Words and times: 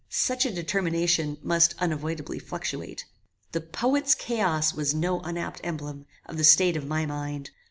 Such 0.09 0.47
a 0.47 0.51
determination 0.51 1.37
must 1.43 1.75
unavoidably 1.77 2.39
fluctuate. 2.39 3.05
The 3.51 3.61
poet's 3.61 4.15
chaos 4.15 4.73
was 4.73 4.95
no 4.95 5.19
unapt 5.19 5.61
emblem 5.63 6.07
of 6.25 6.37
the 6.37 6.43
state 6.43 6.75
of 6.75 6.87
my 6.87 7.05
mind. 7.05 7.51